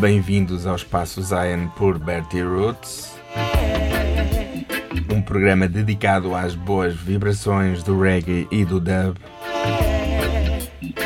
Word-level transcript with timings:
Bem-vindos 0.00 0.66
ao 0.66 0.76
Espaço 0.76 1.22
Zion 1.22 1.68
por 1.76 1.98
Bertie 1.98 2.42
Roots, 2.42 3.12
um 5.10 5.22
programa 5.22 5.66
dedicado 5.66 6.34
às 6.34 6.54
boas 6.54 6.94
vibrações 6.94 7.82
do 7.82 8.00
reggae 8.00 8.46
e 8.50 8.64
do 8.64 8.78
dub. 8.78 9.16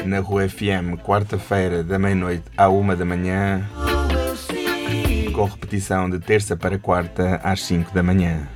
Na 0.05 0.21
Rua 0.21 0.49
FM, 0.49 1.01
quarta-feira, 1.03 1.85
da 1.85 1.99
meia-noite 1.99 2.45
à 2.57 2.69
uma 2.69 2.97
da 2.97 3.05
manhã, 3.05 3.69
com 5.33 5.45
repetição 5.45 6.11
de 6.11 6.19
terça 6.19 6.57
para 6.57 6.79
quarta 6.79 7.41
às 7.43 7.63
cinco 7.63 7.95
da 7.95 8.03
manhã. 8.03 8.49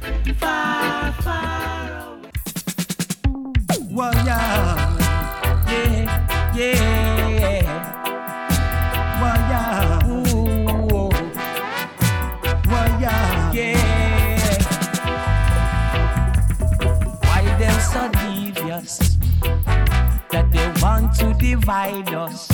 Divide 21.51 22.13
us? 22.13 22.47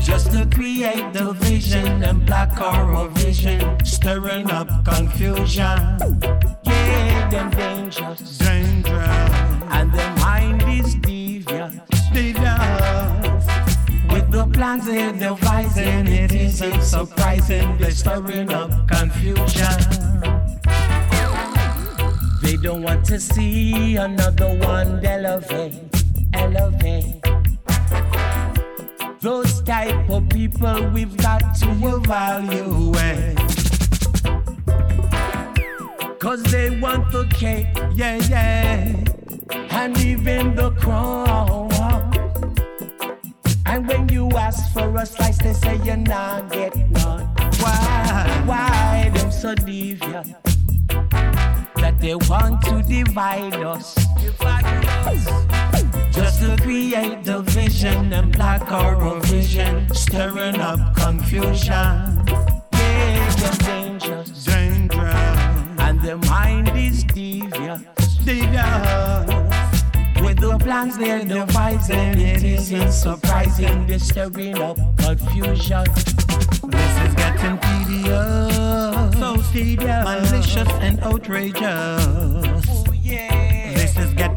Just 0.00 0.32
to 0.32 0.48
create 0.54 1.12
division 1.12 2.02
and 2.02 2.24
black 2.24 2.58
our 2.60 3.08
vision, 3.08 3.60
stirring 3.84 4.50
up 4.50 4.68
confusion. 4.84 5.78
Yeah, 6.64 7.28
them 7.30 7.50
dangerous. 7.50 8.38
Dangerous. 8.38 9.08
And 9.76 9.92
their 9.92 10.14
mind 10.16 10.62
is 10.62 10.94
devious. 10.94 11.74
Devious. 12.12 13.44
With 14.10 14.30
the 14.30 14.48
plans 14.54 14.86
they're 14.86 15.12
devising, 15.12 16.06
it 16.06 16.32
isn't 16.32 16.82
surprising. 16.82 17.76
They're 17.76 17.90
stirring 17.90 18.50
up 18.50 18.70
confusion. 18.88 19.78
They 22.42 22.56
don't 22.56 22.82
want 22.82 23.04
to 23.06 23.20
see 23.20 23.96
another 23.96 24.56
one 24.56 25.04
elevate, 25.04 25.74
elevate. 26.34 27.22
Those 29.20 29.62
type 29.62 30.08
of 30.10 30.28
people 30.28 30.90
we've 30.90 31.16
got 31.16 31.54
to 31.56 31.70
evaluate. 31.82 33.36
Cause 36.18 36.42
they 36.44 36.70
want 36.78 37.10
the 37.12 37.26
cake, 37.30 37.68
yeah, 37.94 38.16
yeah. 38.28 38.94
And 39.70 39.98
even 39.98 40.54
the 40.54 40.70
crown. 40.72 41.70
And 43.66 43.86
when 43.86 44.08
you 44.08 44.28
ask 44.30 44.72
for 44.72 44.94
a 44.96 45.06
slice, 45.06 45.38
they 45.38 45.52
say 45.52 45.80
you're 45.84 45.96
not 45.96 46.50
get 46.50 46.76
one. 46.76 47.26
Why? 47.60 48.42
Why 48.46 49.10
them 49.14 49.30
so 49.30 49.54
devious? 49.54 50.28
That 51.76 51.96
they 52.00 52.14
want 52.14 52.62
to 52.62 52.82
divide 52.82 53.54
us. 53.54 53.94
Divide 54.20 54.84
us. 55.06 55.77
Just 56.28 56.42
to 56.42 56.56
create 56.62 57.24
division 57.24 58.12
and 58.12 58.30
block 58.30 58.70
our 58.70 59.18
vision, 59.20 59.88
stirring 59.94 60.60
up 60.60 60.94
confusion. 60.94 62.20
Yeah, 62.74 63.34
them 63.36 63.56
dangerous. 63.64 64.44
Dangerous. 64.44 65.80
And 65.80 66.02
the 66.02 66.18
mind 66.28 66.68
is 66.76 67.02
devious. 67.04 67.80
Devious. 68.26 69.24
With 70.20 70.38
the 70.40 70.58
plans 70.60 70.98
they're 70.98 71.24
devising, 71.24 72.20
it 72.20 72.44
isn't 72.44 72.92
surprising. 72.92 73.86
They're 73.86 73.98
stirring 73.98 74.58
up 74.58 74.76
confusion. 74.98 75.84
This 75.94 76.94
is 77.08 77.14
getting 77.14 77.56
tedious. 77.56 79.18
So 79.18 79.36
tedious. 79.50 80.04
Malicious 80.04 80.68
and 80.82 81.00
outrageous. 81.00 82.04
Oh, 82.68 82.84
yeah. 83.00 83.57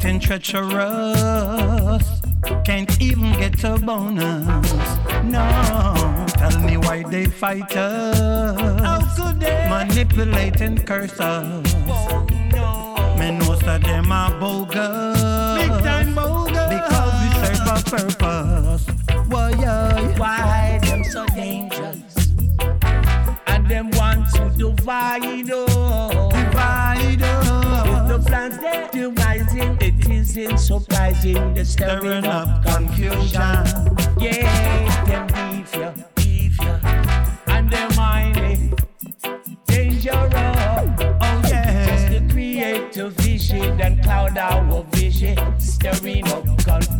Getting 0.02 0.18
treacherous. 0.18 2.02
Can't 2.64 3.00
even 3.00 3.32
get 3.38 3.62
a 3.62 3.78
bonus. 3.78 4.74
No. 5.22 6.26
Tell 6.26 6.58
me 6.58 6.76
why 6.76 7.04
they 7.04 7.26
fight 7.26 7.76
us. 7.76 8.80
How 8.80 9.00
could 9.14 9.38
they? 9.38 9.68
Manipulate 9.68 10.60
and 10.60 10.84
curse 10.84 11.20
us. 11.20 11.74
Oh, 11.86 12.26
no. 12.52 13.16
Me 13.16 13.30
know 13.30 13.54
so 13.54 13.78
them 13.78 14.10
are 14.10 14.36
bogus. 14.40 15.22
Big 15.62 15.70
time 15.84 16.16
bogus. 16.16 16.68
Because 16.68 17.12
we 17.22 17.28
serve 17.38 17.68
a 17.68 17.78
purpose. 17.88 18.84
Why, 19.28 19.50
yeah. 19.50 20.18
Why 20.18 20.80
them 20.82 21.04
so 21.04 21.26
dangerous? 21.26 22.34
And 23.46 23.68
them 23.68 23.90
want 23.92 24.28
to 24.34 24.50
divide 24.58 25.48
us. 25.48 25.71
Isn't 30.22 30.58
surprising. 30.58 31.54
They're 31.54 31.64
stirring 31.64 32.24
up 32.26 32.64
confusion. 32.64 33.64
Yeah, 34.20 35.04
them 35.06 35.26
devious, 35.26 35.98
devious. 36.14 36.84
And 37.46 37.70
their 37.70 37.90
mind 37.96 38.38
is 38.38 38.60
dangerous. 39.66 40.32
Oh 41.26 41.42
yeah. 41.48 41.86
Just 41.86 42.06
to 42.12 42.20
create 42.32 42.96
a 42.96 43.10
vision 43.10 43.80
and 43.80 44.02
cloud 44.02 44.38
our 44.38 44.84
vision, 44.92 45.36
stirring 45.58 46.26
up 46.28 46.44
con- 46.64 46.92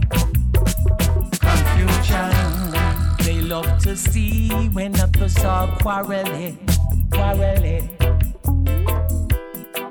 confusion. 1.47 2.33
They 3.25 3.41
love 3.41 3.79
to 3.85 3.97
see 3.97 4.49
when 4.73 4.99
others 4.99 5.39
are 5.45 5.69
quarreling, 5.79 6.59
quarreling. 7.13 7.89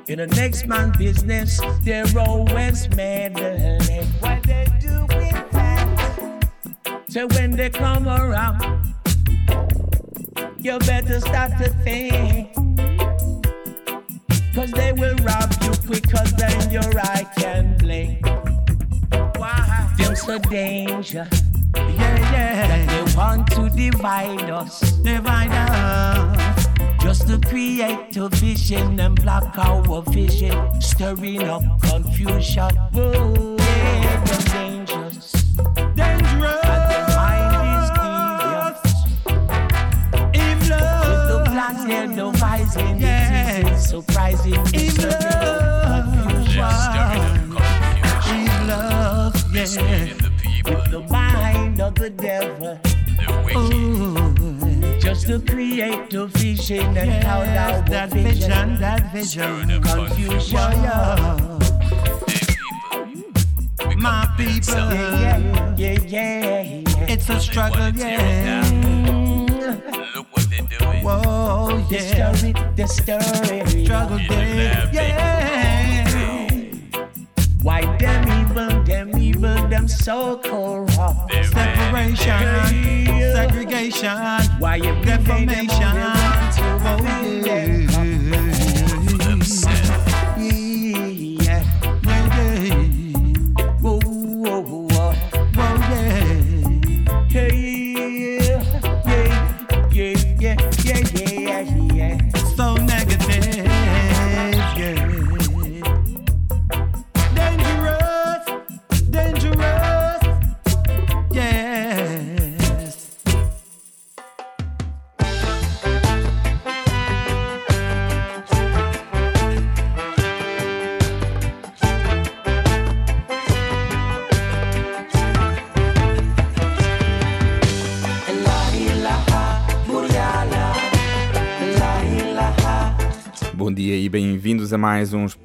In 0.08 0.18
the 0.18 0.26
next 0.26 0.66
man's 0.66 0.96
business, 0.96 1.60
they're 1.82 2.04
always 2.18 2.88
meddling. 2.96 4.04
What 4.18 4.42
they 4.42 4.66
do 4.80 5.02
with 5.02 5.50
that? 5.52 6.50
So 7.08 7.28
when 7.28 7.52
they 7.52 7.70
come 7.70 8.08
around, 8.08 8.94
you 10.58 10.76
better 10.80 11.20
start 11.20 11.52
to 11.58 11.68
think. 11.84 12.52
Cause 14.54 14.72
they 14.72 14.92
will 14.92 15.14
rob 15.18 15.54
you 15.62 15.72
quicker 15.86 16.24
than 16.36 16.70
your 16.72 16.98
eye 16.98 17.24
can 17.38 17.76
blink. 17.78 18.26
Why? 19.36 19.94
Them 19.98 20.16
so 20.16 20.38
danger. 20.40 21.28
Yeah, 21.76 22.32
yeah. 22.32 22.66
That 22.66 22.88
they 22.88 23.16
want 23.16 23.50
to 23.52 23.70
divide 23.70 24.50
us. 24.50 24.80
Divide 25.02 25.52
us. 25.52 26.61
Just 27.12 27.28
to 27.28 27.38
create 27.46 28.16
a 28.16 28.30
vision 28.30 28.98
and 28.98 29.14
block 29.20 29.58
our 29.58 30.00
vision. 30.00 30.80
Stirring 30.80 31.42
up 31.42 31.62
confusion. 31.82 32.70
Whoa, 32.94 33.51
vision, 59.22 59.68
that 59.68 59.82
confusion. 59.82 60.58
My 63.98 64.26
people, 64.36 64.74
yeah, 64.74 65.74
yeah, 65.76 65.98
yeah, 66.06 66.62
yeah. 66.62 67.12
It's 67.12 67.28
a 67.28 67.38
struggle, 67.38 67.90
yeah. 67.90 68.62
Look 70.14 70.26
what 70.32 70.46
they're 70.50 70.62
doing. 70.62 71.04
Whoa, 71.04 71.86
yeah. 71.90 72.32
The 72.32 72.36
story, 72.36 72.52
the 72.74 72.86
story. 72.88 73.51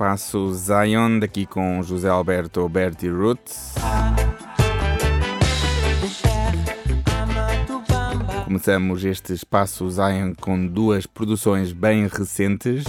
Espaço 0.08 0.54
Zion, 0.54 1.20
daqui 1.20 1.46
com 1.46 1.84
José 1.84 2.08
Alberto 2.08 2.70
Berti 2.70 3.10
Roots. 3.10 3.76
Começamos 8.46 9.04
este 9.04 9.34
Espaço 9.34 9.90
Zion 9.92 10.34
com 10.40 10.66
duas 10.66 11.06
produções 11.06 11.74
bem 11.74 12.08
recentes. 12.08 12.86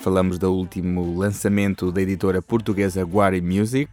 Falamos 0.00 0.38
do 0.38 0.50
último 0.50 1.18
lançamento 1.18 1.92
da 1.92 2.00
editora 2.00 2.40
portuguesa 2.40 3.04
Guari 3.04 3.42
Music. 3.42 3.90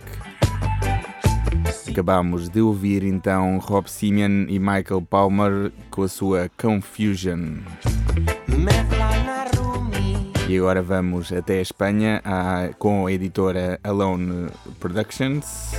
Acabamos 1.89 2.47
de 2.47 2.61
ouvir 2.61 3.03
então 3.03 3.57
Rob 3.57 3.91
Simeon 3.91 4.45
e 4.47 4.57
Michael 4.57 5.01
Palmer 5.01 5.69
com 5.91 6.03
a 6.03 6.07
sua 6.07 6.49
Confusion. 6.57 7.57
E 10.47 10.57
agora 10.57 10.81
vamos 10.81 11.31
até 11.31 11.59
a 11.59 11.61
Espanha 11.61 12.21
a, 12.23 12.69
com 12.77 13.07
a 13.07 13.11
editora 13.11 13.79
Alone 13.83 14.49
Productions. 14.79 15.71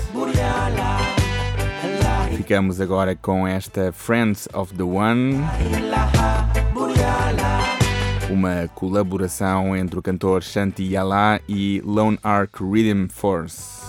Ficamos 2.37 2.81
agora 2.81 3.14
com 3.14 3.46
esta 3.46 3.93
Friends 3.93 4.49
of 4.55 4.75
the 4.75 4.82
One, 4.82 5.37
uma 8.31 8.69
colaboração 8.75 9.76
entre 9.76 9.99
o 9.99 10.02
cantor 10.02 10.43
Shanti 10.43 10.82
Yala 10.82 11.40
e 11.49 11.82
Lone 11.84 12.19
Ark 12.22 12.62
Rhythm 12.64 13.08
Force. 13.08 13.84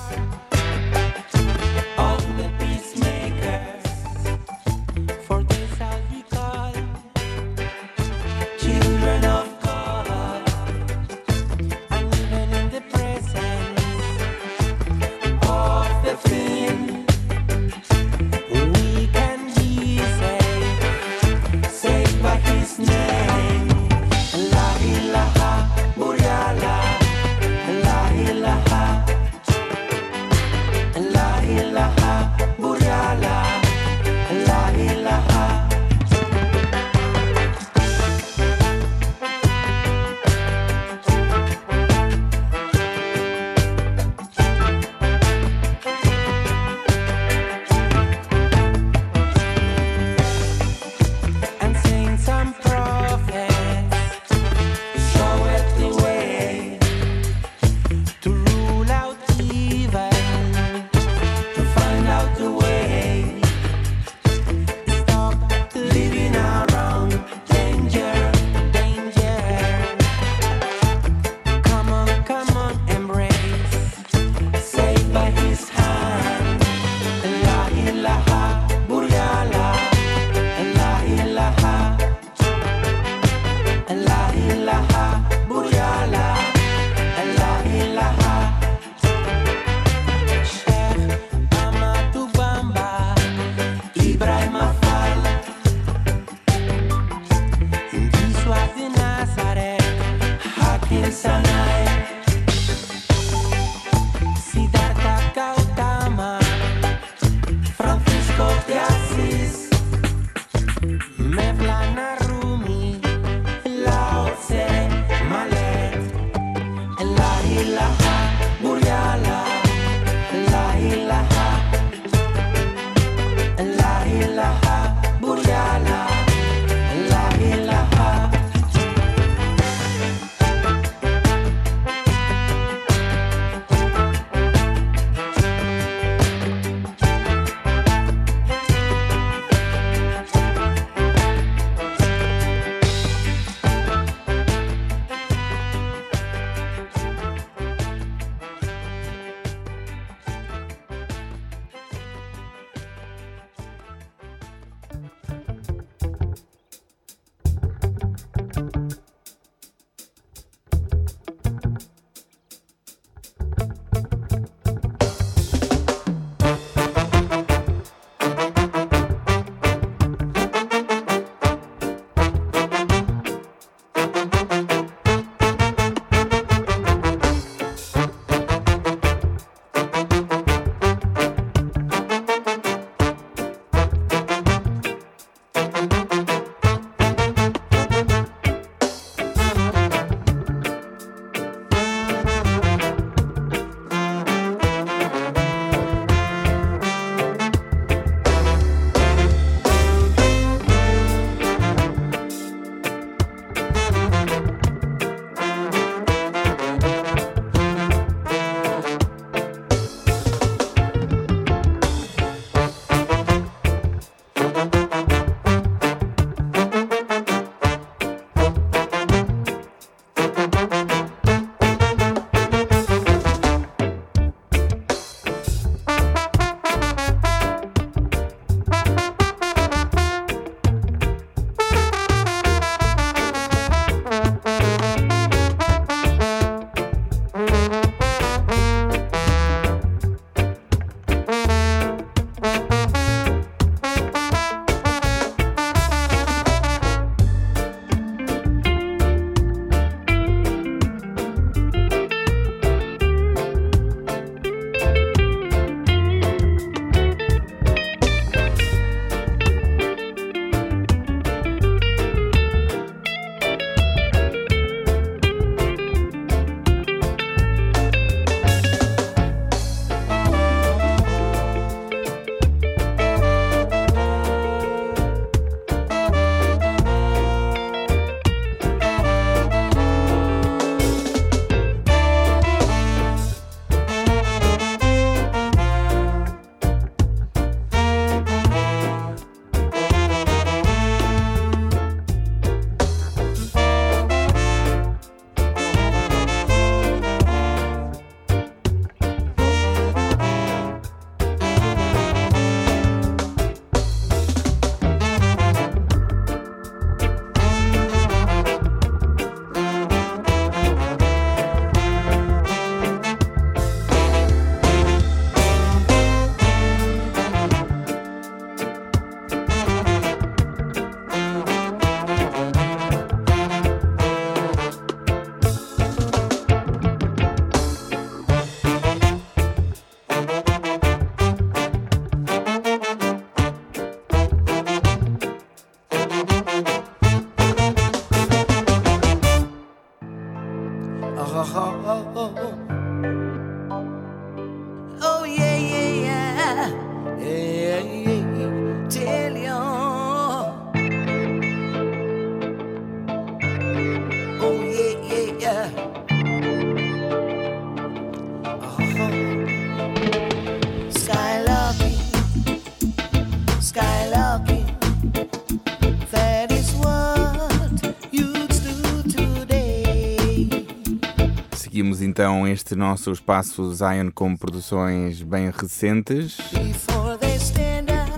Então 372.56 372.64
este 372.64 372.76
nosso 372.76 373.12
espaço 373.12 373.74
Zion 373.74 374.10
com 374.14 374.36
produções 374.36 375.22
bem 375.22 375.52
recentes. 375.52 376.38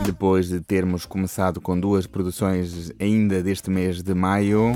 Depois 0.05 0.49
de 0.49 0.61
termos 0.61 1.05
começado 1.05 1.59
com 1.59 1.79
duas 1.79 2.05
produções 2.05 2.91
ainda 2.99 3.41
deste 3.41 3.71
mês 3.71 4.03
de 4.03 4.13
maio. 4.13 4.73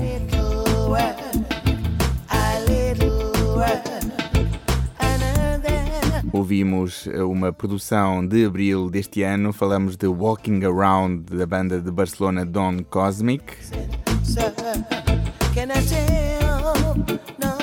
Ouvimos 6.32 7.06
uma 7.06 7.52
produção 7.52 8.26
de 8.26 8.44
abril 8.44 8.90
deste 8.90 9.22
ano, 9.22 9.52
falamos 9.52 9.96
de 9.96 10.08
Walking 10.08 10.64
Around 10.64 11.36
da 11.36 11.46
banda 11.46 11.80
de 11.80 11.90
Barcelona 11.90 12.44
Don 12.44 12.82
Cosmic. 12.90 13.44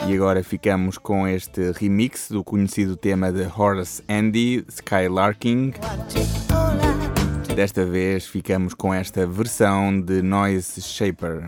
E 0.10 0.16
agora 0.16 0.44
ficamos 0.44 0.98
com 0.98 1.28
este 1.28 1.72
remix 1.72 2.32
do 2.32 2.44
conhecido 2.44 2.98
tema 2.98 3.32
de 3.32 3.46
Horace 3.46 4.02
Andy, 4.10 4.66
Skylarking. 4.68 5.72
Desta 7.56 7.86
vez 7.86 8.26
ficamos 8.26 8.74
com 8.74 8.92
esta 8.92 9.28
versão 9.28 10.02
de 10.02 10.24
Noise 10.24 10.82
Shaper. 10.82 11.48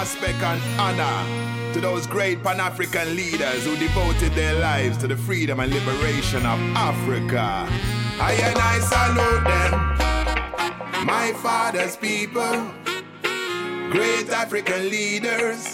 Respect 0.00 0.40
and 0.42 0.62
honor 0.78 1.72
to 1.74 1.80
those 1.80 2.06
great 2.06 2.42
Pan 2.44 2.60
African 2.60 3.16
leaders 3.16 3.64
who 3.64 3.76
devoted 3.76 4.32
their 4.32 4.58
lives 4.60 4.96
to 4.98 5.08
the 5.08 5.16
freedom 5.16 5.58
and 5.58 5.72
liberation 5.72 6.46
of 6.46 6.58
Africa. 6.76 7.66
I 8.20 8.32
and 8.48 8.58
I 8.58 8.78
salute 8.94 9.44
them, 9.52 11.06
my 11.06 11.32
father's 11.42 11.96
people, 11.96 12.70
great 13.90 14.30
African 14.30 14.88
leaders, 14.88 15.72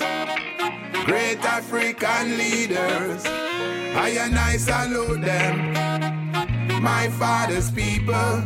great 1.04 1.44
African 1.44 2.38
leaders. 2.38 3.26
I 3.26 4.08
and 4.24 4.38
I 4.38 4.56
salute 4.56 5.20
them, 5.20 6.82
my 6.82 7.08
father's 7.18 7.70
people, 7.70 8.42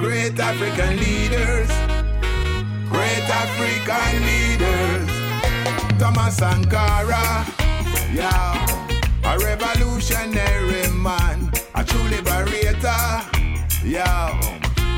great 0.00 0.38
African 0.38 0.96
leaders 0.96 1.77
African 3.68 4.24
leaders. 4.24 5.98
Thomas 5.98 6.36
Sankara, 6.36 7.46
yeah, 8.12 8.66
a 9.24 9.38
revolutionary 9.38 10.88
man, 10.92 11.52
a 11.74 11.84
true 11.84 12.02
liberator, 12.04 12.96
yeah. 13.84 14.40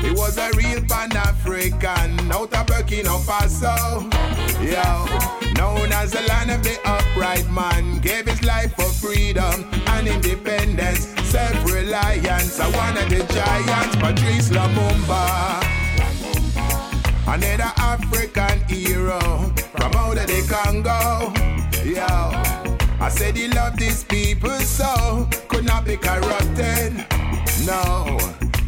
He 0.01 0.09
was 0.11 0.37
a 0.37 0.49
real 0.57 0.81
Pan 0.87 1.15
African 1.15 2.31
out 2.31 2.53
of 2.53 2.65
Burkina 2.65 3.19
Faso, 3.19 4.11
yeah. 4.63 5.05
Known 5.57 5.91
as 5.91 6.11
the 6.11 6.21
land 6.21 6.49
of 6.51 6.63
the 6.63 6.79
upright 6.85 7.49
man, 7.51 7.99
gave 7.99 8.27
his 8.27 8.41
life 8.43 8.73
for 8.75 8.89
freedom 8.89 9.69
and 9.87 10.07
independence, 10.07 11.07
self 11.29 11.65
reliance. 11.65 12.59
I 12.59 12.67
of 12.67 13.09
the 13.09 13.33
giants, 13.33 13.95
Patrice 13.97 14.49
Lumumba. 14.49 15.80
Another 17.31 17.71
African 17.77 18.59
hero. 18.67 19.17
From 19.71 19.93
out 19.95 20.17
of 20.17 20.27
the 20.27 20.43
Congo. 20.51 21.31
Yo, 21.81 22.05
I 22.99 23.07
said 23.09 23.37
he 23.37 23.47
loved 23.47 23.79
his 23.79 24.03
people 24.03 24.59
so. 24.59 25.29
Could 25.47 25.63
not 25.63 25.85
be 25.85 25.95
corrupted. 25.95 26.93
No, 27.65 28.19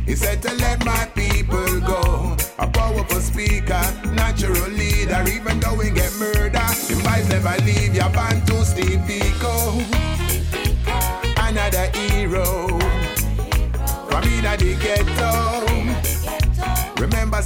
he 0.06 0.16
said 0.16 0.42
to 0.44 0.54
let 0.56 0.86
my 0.86 1.06
people 1.14 1.82
go. 1.82 2.38
A 2.58 2.66
powerful 2.68 3.20
speaker, 3.20 3.84
natural 4.16 4.70
leader, 4.70 5.22
even 5.28 5.60
though 5.60 5.76
we 5.76 5.90
get 5.92 6.14
murder, 6.14 6.68
him 6.88 7.00
vibes 7.04 7.30
never 7.30 7.62
leave. 7.66 7.94
Your 7.94 8.10
band 8.12 8.48
to 8.48 8.64
Steve 8.64 9.06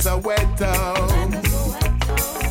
Soweto. 0.08 0.72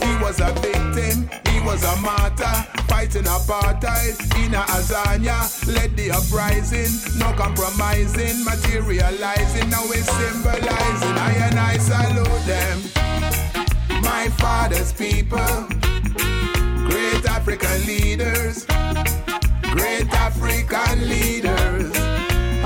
He 0.05 0.23
was 0.23 0.41
a 0.41 0.53
victim, 0.61 1.27
he 1.51 1.61
was 1.61 1.83
a 1.85 1.97
martyr, 2.03 2.57
fighting 2.87 3.23
apartheid 3.23 4.21
in 4.45 4.53
a 4.53 4.61
Azania. 4.77 5.41
Led 5.75 5.97
the 5.97 6.11
uprising, 6.11 6.93
no 7.19 7.33
compromising, 7.33 8.45
materializing. 8.45 9.71
Now 9.71 9.85
it's 9.87 10.05
symbolizing. 10.05 11.17
I 11.17 11.33
and 11.47 11.59
I 11.59 11.79
salute 11.79 12.45
them. 12.45 12.79
My 14.03 14.29
father's 14.37 14.93
people, 14.93 15.39
great 16.91 17.25
African 17.25 17.87
leaders, 17.87 18.67
great 19.63 20.13
African 20.13 21.09
leaders. 21.09 21.91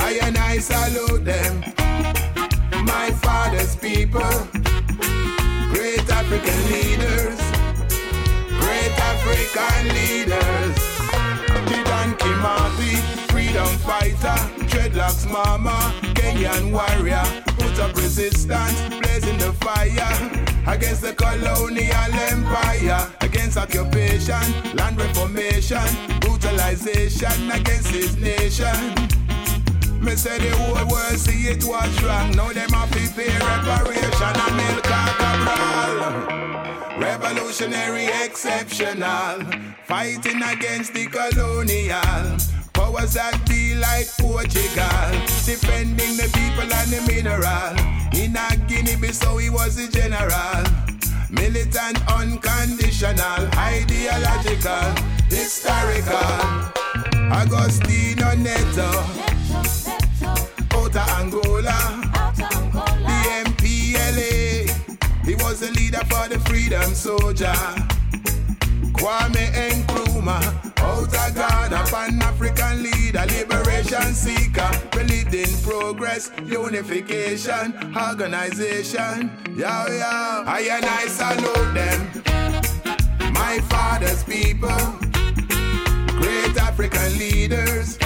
I 0.00 0.18
and 0.24 0.36
I 0.36 0.58
salute 0.58 1.24
them 1.24 1.62
my 2.90 3.10
father's 3.12 3.76
people, 3.76 4.20
African 6.32 6.70
leaders, 6.70 7.40
great 8.60 8.94
African 9.10 9.88
leaders. 9.98 10.76
Dedan 11.66 12.14
Kimathi, 12.18 12.94
freedom 13.32 13.66
fighter, 13.78 14.38
dreadlocks 14.70 15.28
mama, 15.28 15.92
Kenyan 16.14 16.70
warrior, 16.70 17.24
put 17.58 17.80
up 17.80 17.96
resistance, 17.96 18.80
blazing 19.00 19.38
the 19.38 19.52
fire 19.54 20.72
against 20.72 21.02
the 21.02 21.12
colonial 21.14 22.14
empire, 22.30 23.10
against 23.22 23.56
occupation, 23.56 24.76
land 24.76 25.00
reformation, 25.00 25.82
brutalization 26.20 27.50
against 27.50 27.88
his 27.88 28.16
nation. 28.18 29.19
Me 30.00 30.16
say 30.16 30.38
the 30.38 30.56
whole 30.56 30.86
world 30.88 31.18
see 31.18 31.48
it 31.48 31.62
was 31.64 32.02
wrong. 32.02 32.30
Now 32.32 32.52
them 32.52 32.70
have 32.70 32.90
to 32.90 33.08
pay 33.14 33.28
reparation 33.28 34.34
and 34.46 34.60
El 34.68 34.80
Cabral. 34.80 36.40
Revolutionary 36.98 38.06
exceptional, 38.24 39.40
fighting 39.84 40.42
against 40.42 40.94
the 40.94 41.06
colonial. 41.06 42.36
Powers 42.72 43.14
that 43.14 43.38
be 43.48 43.74
like 43.74 44.08
Portugal, 44.18 45.10
defending 45.44 46.16
the 46.16 46.28
people 46.32 46.72
and 46.72 46.90
the 46.90 47.00
mineral. 47.06 47.76
In 48.14 48.36
a 48.36 48.56
Guinea-Bissau, 48.68 49.40
he 49.40 49.50
was 49.50 49.76
the 49.76 49.88
general. 49.92 50.64
Militant, 51.30 51.98
unconditional, 52.10 53.48
ideological, 53.56 54.94
historical. 55.28 56.70
Agostinho 57.30 58.36
Neto, 58.38 58.90
Outer 60.80 61.06
Angola, 61.20 61.78
the 62.36 63.20
MPLA. 63.44 64.68
He 65.26 65.34
was 65.36 65.60
the 65.60 65.70
leader 65.72 66.02
for 66.08 66.26
the 66.28 66.40
freedom 66.48 66.94
soldier. 66.94 67.52
Kwame 68.96 69.46
Nkrumah, 69.74 70.42
out 70.78 71.04
of 71.04 71.34
Ghana, 71.34 71.84
Pan 71.90 72.22
African 72.22 72.82
leader, 72.82 73.24
liberation 73.26 74.14
seeker, 74.14 74.70
in 75.32 75.62
progress, 75.62 76.30
unification, 76.44 77.74
organization. 77.96 79.30
Yo, 79.56 79.68
yo, 79.86 80.44
I 80.46 80.68
and 80.72 80.84
I 80.84 81.06
salute 81.06 81.74
them, 81.74 83.32
my 83.32 83.60
father's 83.68 84.24
people, 84.24 84.68
great 86.20 86.56
African 86.56 87.18
leaders, 87.18 87.96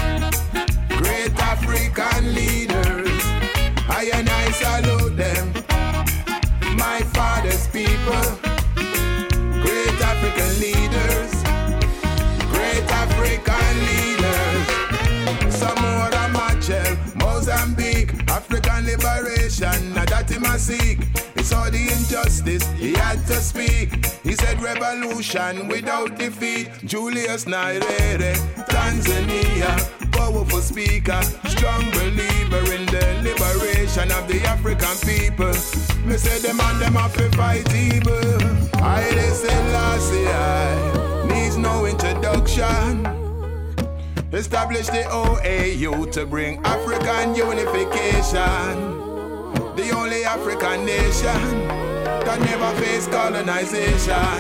great 1.35 1.47
African 1.47 2.35
leaders. 2.35 3.23
I 3.89 4.11
and 4.15 4.29
I 4.29 4.51
salute 4.51 5.17
them, 5.17 5.53
my 6.77 7.01
father's 7.13 7.67
people, 7.69 8.39
great 9.63 10.01
African 10.01 10.61
leaders. 10.61 11.33
Great 12.53 12.91
African 12.91 13.75
leaders. 13.91 14.67
Samora 15.55 16.29
Machel, 16.33 16.97
Mozambique, 17.17 18.13
African 18.31 18.87
liberation, 18.87 19.95
now 19.95 20.05
that 20.05 20.41
must 20.41 20.67
seek. 20.67 21.34
Saw 21.45 21.69
the 21.69 21.77
injustice, 21.77 22.65
he 22.73 22.95
had 22.95 23.19
to 23.27 23.35
speak. 23.35 24.07
He 24.23 24.33
said 24.33 24.63
revolution 24.63 25.69
without 25.69 26.19
defeat. 26.19 26.71
Julius 26.87 27.45
Nyerere, 27.45 28.35
Tanzania, 28.67 29.73
powerful 30.11 30.61
speaker, 30.61 31.21
strong 31.49 31.85
believer 31.91 32.65
in 32.73 32.87
the 32.87 33.21
liberation 33.23 34.11
of 34.13 34.27
the 34.27 34.41
African 34.47 34.97
people. 35.07 35.53
Me 36.07 36.17
say 36.17 36.39
them 36.39 36.59
and 36.61 36.81
them 36.81 36.95
have 36.95 37.15
to 37.15 37.29
fight 37.37 37.69
evil. 37.75 38.65
I 38.83 39.03
last 39.71 40.13
year, 40.15 41.27
needs 41.27 41.59
no 41.59 41.85
introduction. 41.85 43.05
Establish 44.33 44.87
the 44.87 45.05
OAU 45.11 46.11
to 46.13 46.25
bring 46.25 46.59
African 46.65 47.35
unification. 47.35 48.94
The 49.77 49.91
only 49.91 50.25
African 50.25 50.85
nation 50.87 51.69
that 52.25 52.39
never 52.41 52.71
faced 52.81 53.11
colonization. 53.11 54.39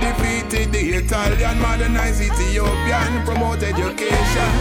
Defeated 0.00 0.72
the 0.72 0.82
Italian, 0.98 1.60
modernized 1.60 2.20
Ethiopian, 2.22 3.24
promote 3.24 3.62
education. 3.62 4.52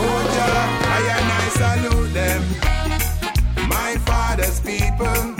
Oh, 0.00 0.22
Jah, 0.34 0.68
I 0.94 1.00
and 1.16 1.28
I 1.32 1.46
salute 1.58 2.12
them. 2.14 2.42
My 3.68 3.96
father's 4.06 4.60
people, 4.60 5.34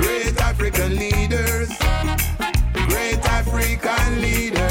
great 0.00 0.40
African 0.40 0.94
leaders, 0.96 1.68
great 2.88 3.18
African 3.26 4.22
leaders. 4.22 4.61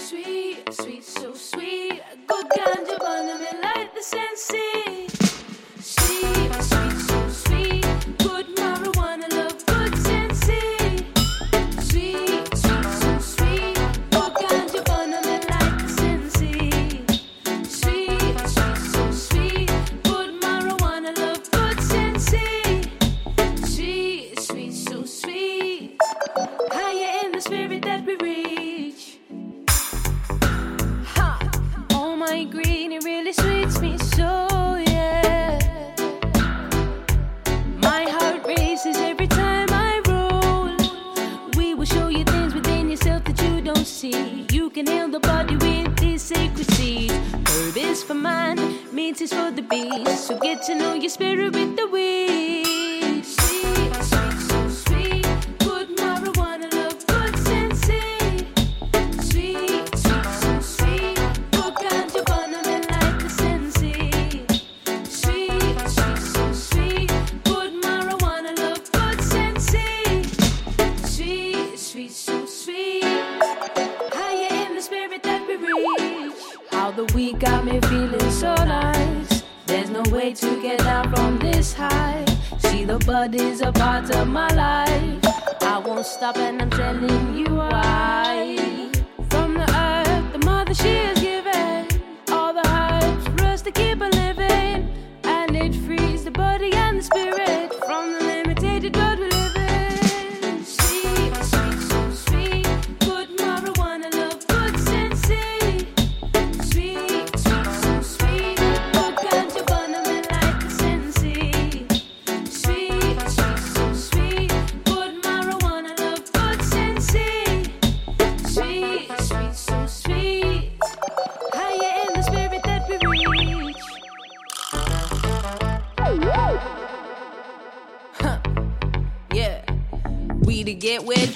Sweet, 0.00 0.72
sweet, 0.72 1.04
so 1.04 1.34
sweet. 1.34 2.02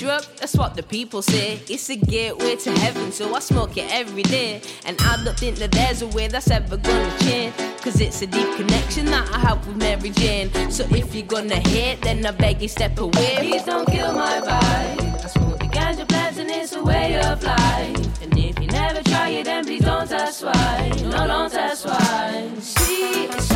That's 0.01 0.57
what 0.57 0.75
the 0.75 0.83
people 0.83 1.23
say. 1.23 1.61
It's 1.69 1.89
a 1.89 1.97
gateway 1.97 2.57
to 2.57 2.71
heaven, 2.73 3.13
so 3.13 3.33
I 3.35 3.39
smoke 3.39 3.77
it 3.77 3.87
every 3.93 4.25
day. 4.25 4.61
And 4.85 5.01
I 5.03 5.23
don't 5.23 5.39
think 5.39 5.57
that 5.59 5.71
there's 5.71 6.03
a 6.03 6.09
way 6.09 6.27
that's 6.27 6.51
ever 6.51 6.77
gonna 6.77 7.19
change. 7.21 7.55
Cause 7.81 8.01
it's 8.01 8.21
a 8.23 8.27
deep 8.27 8.57
connection 8.57 9.07
that 9.07 9.31
I 9.31 9.39
have 9.39 9.65
with 9.67 9.77
Mary 9.77 10.11
Jane. 10.11 10.51
So 10.71 10.85
if 10.91 11.15
you're 11.15 11.27
gonna 11.27 11.57
hate, 11.57 12.01
then 12.03 12.27
I 12.27 12.33
beg 12.33 12.61
you 12.61 12.69
step 12.69 12.99
away. 12.99 13.37
Please 13.39 13.63
don't 13.63 13.87
kill 13.87 14.13
my 14.13 14.41
vibe. 14.41 15.25
I 15.25 15.27
smoke 15.29 15.59
the 15.59 15.67
ganja 15.67 16.09
plants 16.09 16.39
and 16.39 16.51
it's 16.51 16.73
a 16.73 16.83
way 16.83 17.21
of 17.21 17.43
life. 17.45 18.23
And 18.23 18.37
if 18.37 18.59
you 18.59 18.67
never 18.67 19.03
try 19.03 19.29
it, 19.29 19.45
then 19.45 19.65
please 19.65 19.83
don't 19.83 20.09
test 20.09 20.43
why. 20.45 20.93
No, 21.03 21.27
don't 21.27 21.53
test 21.53 21.87
why. 21.87 22.51
Sweet, 22.59 23.54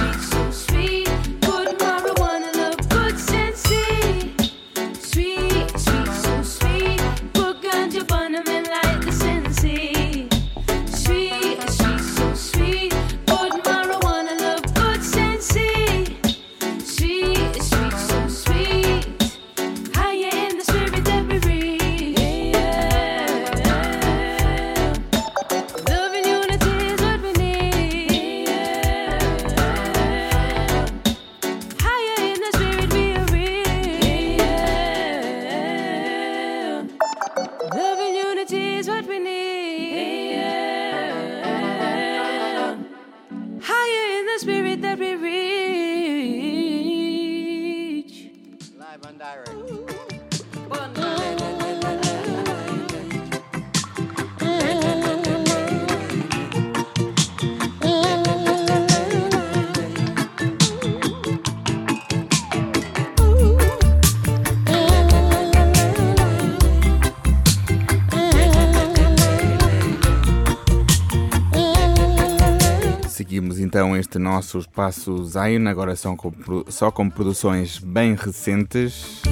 este 73.99 74.19
nosso 74.19 74.59
espaço 74.59 75.25
Zion, 75.25 75.67
agora 75.67 75.97
são 75.97 76.17
com, 76.17 76.33
só 76.69 76.91
com 76.91 77.11
produções 77.11 77.79
bem 77.79 78.15
recentes. 78.15 79.23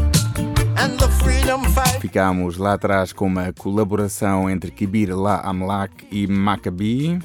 Ficámos 2.00 2.56
lá 2.56 2.74
atrás 2.74 3.12
com 3.12 3.26
uma 3.26 3.52
colaboração 3.52 4.50
entre 4.50 4.70
Kibir 4.70 5.16
La 5.16 5.40
Amlak 5.40 6.06
e 6.10 6.26
Maccabi. 6.26 7.18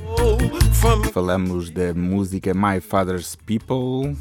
Falamos 1.12 1.69
da 1.69 1.93
música 1.93 2.54
My 2.54 2.80
Father's 2.80 3.36
People. 3.36 4.15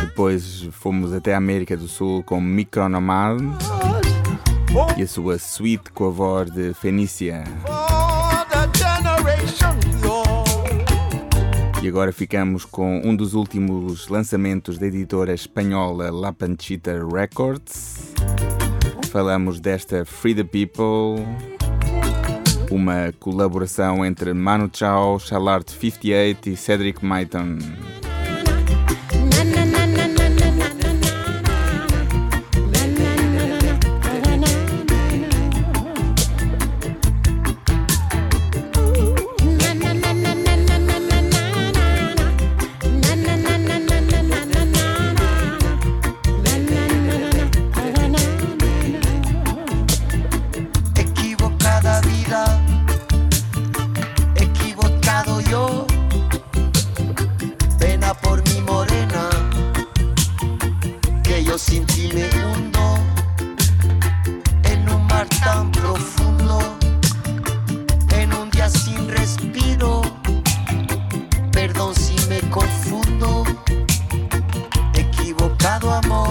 Depois 0.00 0.68
fomos 0.72 1.12
até 1.12 1.34
a 1.34 1.38
América 1.38 1.76
do 1.76 1.88
Sul 1.88 2.22
com 2.22 2.40
Micronomad 2.40 3.40
e 4.96 5.02
a 5.02 5.06
sua 5.06 5.38
suite 5.38 5.90
com 5.92 6.08
a 6.08 6.10
voz 6.10 6.50
de 6.50 6.74
Fenícia. 6.74 7.44
E 11.80 11.86
agora 11.86 12.12
ficamos 12.12 12.64
com 12.64 13.00
um 13.04 13.14
dos 13.14 13.34
últimos 13.34 14.08
lançamentos 14.08 14.78
da 14.78 14.86
editora 14.86 15.32
espanhola 15.32 16.10
La 16.10 16.32
Panchita 16.32 17.06
Records. 17.06 18.12
Falamos 19.10 19.60
desta 19.60 20.04
Free 20.04 20.34
the 20.34 20.42
People, 20.42 21.24
uma 22.68 23.14
colaboração 23.20 24.04
entre 24.04 24.34
Manu 24.34 24.68
Chao, 24.72 25.20
Chalart 25.20 25.70
58 25.70 26.50
e 26.50 26.56
Cedric 26.56 27.04
Maiton. 27.04 27.58
perdón 71.78 71.94
si 71.94 72.16
me 72.28 72.40
confundo, 72.50 73.44
equivocado 74.94 75.92
amor. 75.92 76.27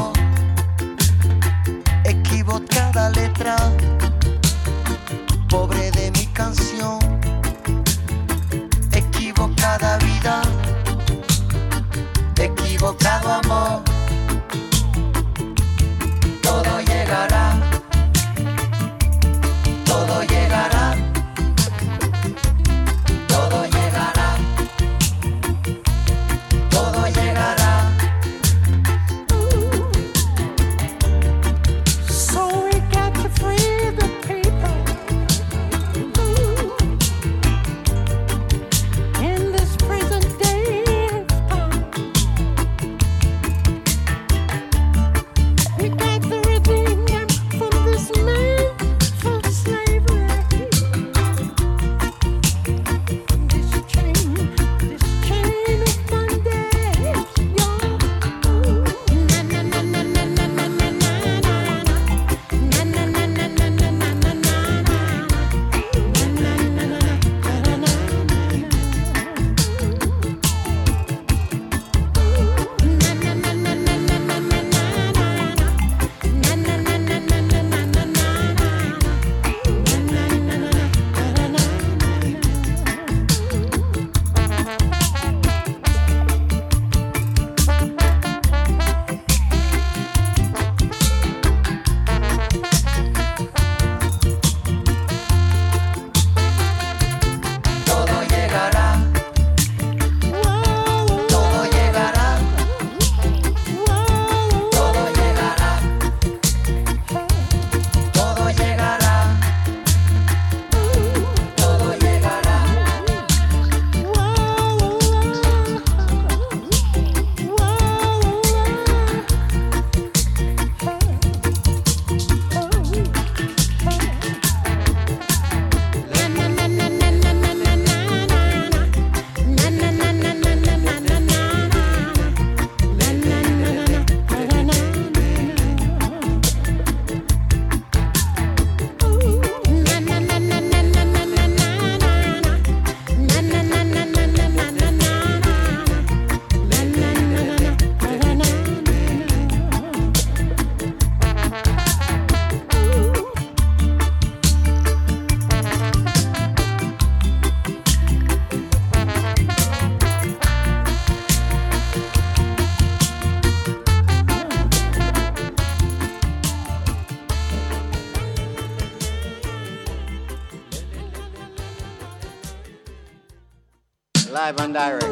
Live 174.73 175.06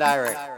direct. 0.00 0.49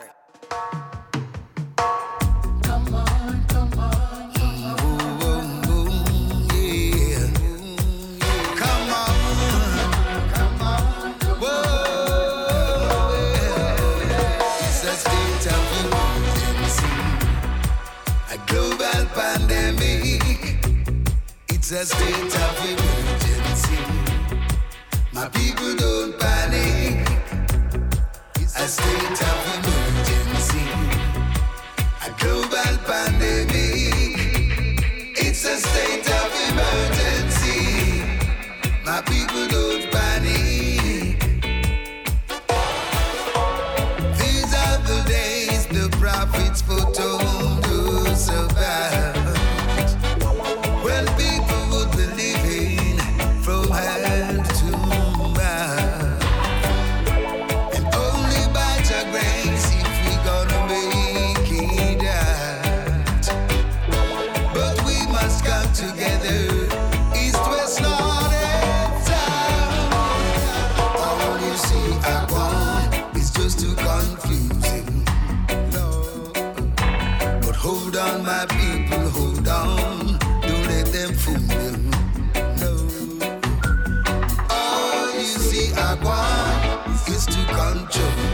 angel. 87.83 88.32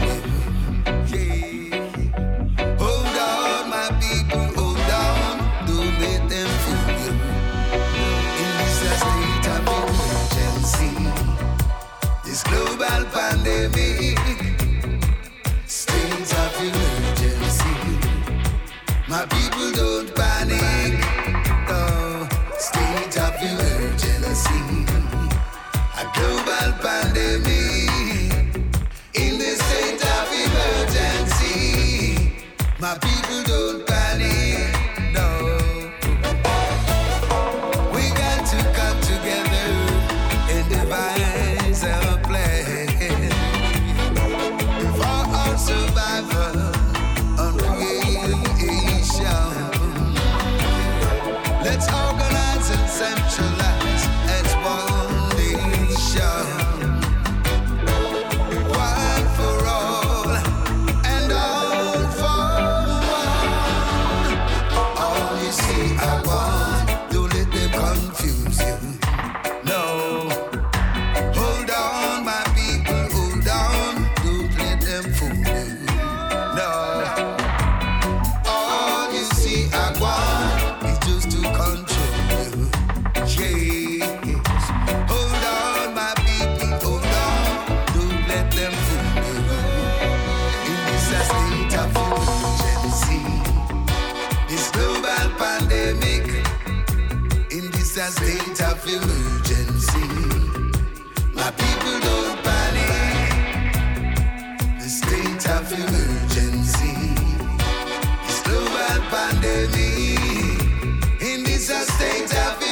For 111.99 112.68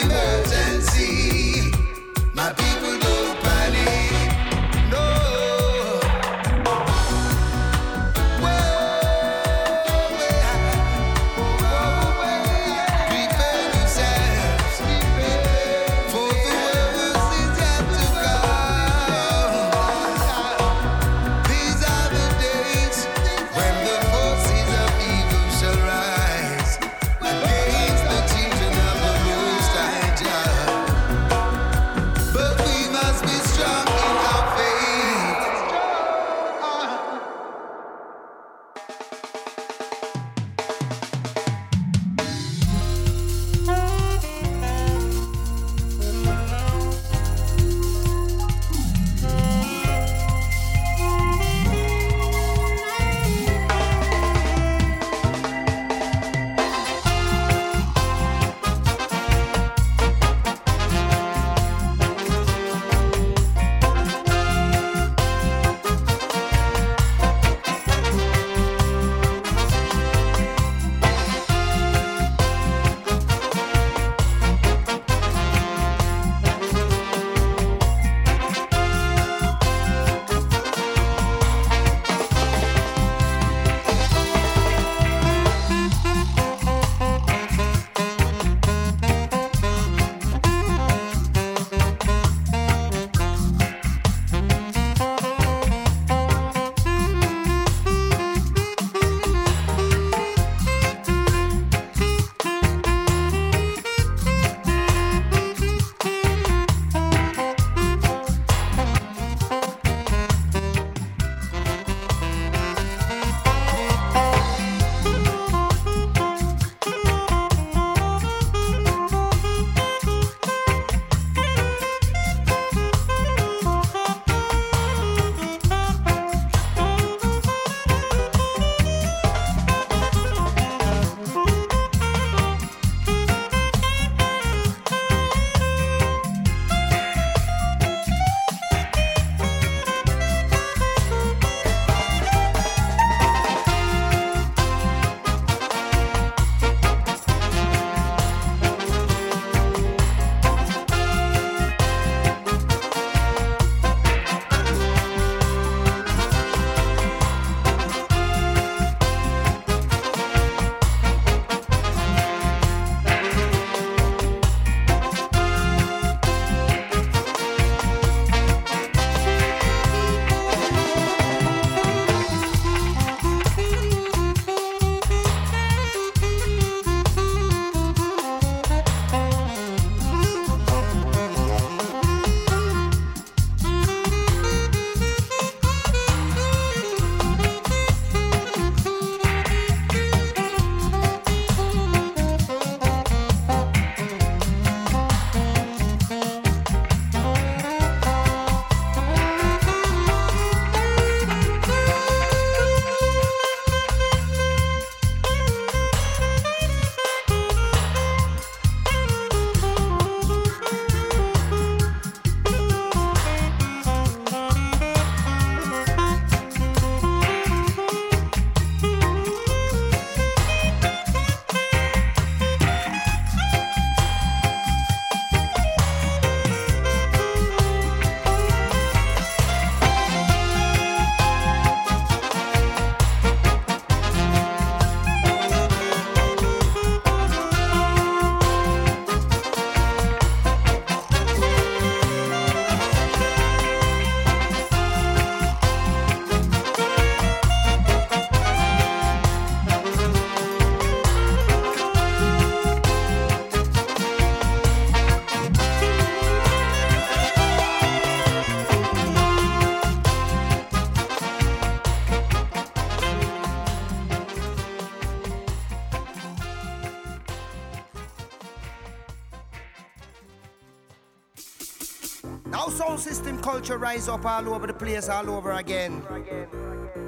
rise 273.87 274.09
up 274.09 274.25
all 274.25 274.53
over 274.53 274.67
the 274.67 274.73
place, 274.73 275.07
all 275.07 275.29
over 275.29 275.51
again. 275.53 276.01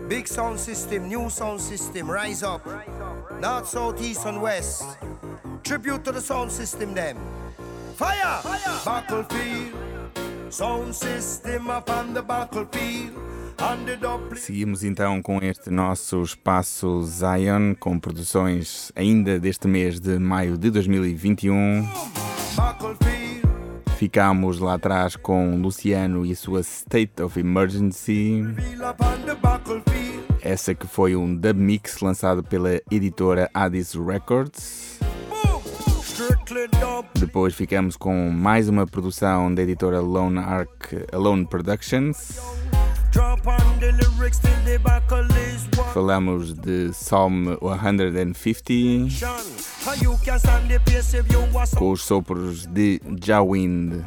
Big 0.07 0.27
sound 0.27 0.57
system, 0.57 1.09
new 1.09 1.29
sound 1.29 1.59
system, 1.59 2.09
rise 2.09 2.41
up. 2.41 2.65
North, 3.41 3.67
south, 3.67 4.01
east, 4.01 4.25
and 4.25 4.41
west. 4.41 4.85
Tribute 5.63 6.05
to 6.05 6.11
the 6.11 6.21
sound 6.21 6.51
system, 6.51 6.93
them. 6.93 7.17
Fire! 7.95 8.39
Fire! 8.41 8.79
Battlefield. 8.85 9.73
Sound 10.49 10.95
system 10.95 11.69
up 11.69 11.89
on 11.89 12.13
the 12.13 12.21
battlefield. 12.21 13.13
Seguimos 14.37 14.85
então 14.85 15.21
com 15.21 15.37
este 15.41 15.69
nosso 15.69 16.23
espaço 16.23 17.03
Zion, 17.03 17.75
com 17.77 17.99
produções 17.99 18.89
ainda 18.95 19.37
deste 19.37 19.67
mês 19.67 19.99
de 19.99 20.17
maio 20.17 20.57
de 20.57 20.71
2021. 20.71 21.85
Ficámos 23.99 24.59
lá 24.59 24.75
atrás 24.75 25.17
com 25.17 25.57
Luciano 25.57 26.25
e 26.25 26.33
sua 26.33 26.61
State 26.61 27.21
of 27.21 27.37
Emergency. 27.37 28.45
Essa 30.41 30.73
que 30.73 30.87
foi 30.87 31.17
um 31.17 31.35
dub 31.35 31.59
mix 31.59 31.99
lançado 31.99 32.41
pela 32.41 32.79
editora 32.89 33.51
Addis 33.53 33.95
Records. 33.95 34.99
Depois 37.13 37.53
ficamos 37.53 37.97
com 37.97 38.29
mais 38.29 38.69
uma 38.69 38.87
produção 38.87 39.53
da 39.53 39.63
editora 39.63 39.99
Lone 39.99 40.39
Arc 40.39 40.93
Alone 41.11 41.45
Productions. 41.45 42.39
Falamos 45.93 46.53
de 46.53 46.91
Psalm 46.91 47.47
150 47.59 49.68
com 51.75 51.91
os 51.91 52.03
sopros 52.03 52.65
de 52.65 53.01
Jawind. 53.23 54.03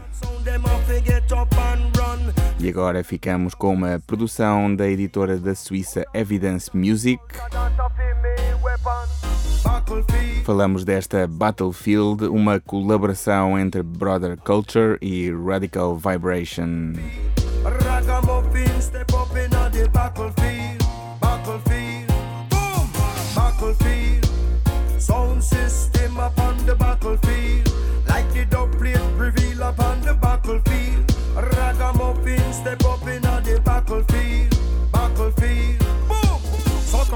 E 2.60 2.68
agora 2.68 3.02
ficamos 3.02 3.54
com 3.54 3.74
uma 3.74 4.00
produção 4.06 4.74
da 4.74 4.88
editora 4.88 5.36
da 5.36 5.54
Suíça 5.54 6.04
Evidence 6.14 6.70
Music. 6.72 7.20
Falamos 10.44 10.84
desta 10.84 11.26
Battlefield, 11.26 12.26
uma 12.26 12.60
colaboração 12.60 13.58
entre 13.58 13.82
Brother 13.82 14.36
Culture 14.36 14.98
e 15.00 15.32
Radical 15.32 15.96
Vibration. 15.96 16.92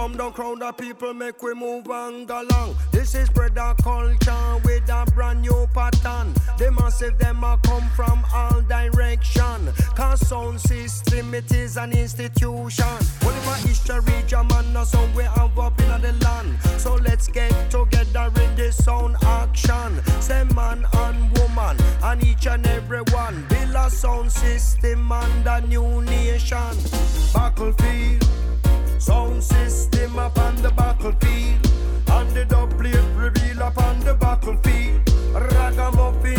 Come 0.06 0.16
down, 0.16 0.32
crowd 0.32 0.62
of 0.62 0.76
people, 0.76 1.12
make 1.12 1.42
we 1.42 1.52
move 1.52 1.84
and 1.88 2.28
go 2.28 2.40
along. 2.40 2.76
This 2.92 3.16
is 3.16 3.28
brother 3.28 3.74
culture 3.82 4.56
with 4.64 4.88
a 4.88 5.04
brand 5.12 5.42
new 5.42 5.66
pattern. 5.74 6.32
The 6.58 6.70
massive 6.70 7.18
them 7.18 7.42
a 7.42 7.58
come 7.64 7.88
from 7.96 8.24
all 8.32 8.60
direction. 8.62 9.72
Cause 9.96 10.20
sound 10.28 10.60
system 10.60 11.34
it 11.34 11.50
is 11.50 11.76
an 11.76 11.92
institution. 11.92 12.96
If 13.20 13.46
a 13.48 13.66
history 13.66 14.22
German 14.28 14.84
so 14.84 15.08
we 15.16 15.24
have 15.24 15.58
up 15.58 15.80
in 15.80 16.00
the 16.00 16.12
land? 16.24 16.56
So 16.78 16.94
let's 16.94 17.26
get 17.26 17.52
together 17.68 18.30
in 18.40 18.54
this 18.54 18.76
sound 18.84 19.16
action. 19.22 20.00
Say 20.20 20.44
man 20.54 20.86
and 20.92 21.38
woman 21.38 21.76
and 22.04 22.22
each 22.24 22.46
and 22.46 22.64
every 22.64 23.02
one. 23.10 23.44
Build 23.48 23.74
a 23.74 23.90
sound 23.90 24.30
system 24.30 25.10
and 25.10 25.46
a 25.48 25.60
new 25.62 26.00
nation. 26.02 26.76
Battlefield. 27.34 28.45
Sound 28.98 29.42
system 29.42 30.18
upon 30.18 30.56
the 30.62 30.70
battlefield. 30.70 31.70
And 32.08 32.30
the 32.30 32.44
dub 32.44 32.70
plate 32.78 32.96
reveal 33.14 33.62
upon 33.62 34.00
the 34.00 34.14
battlefield. 34.14 35.08
Ragamuffin 35.34 36.35